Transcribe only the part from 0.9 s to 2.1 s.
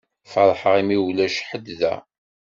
ulac ḥedd da.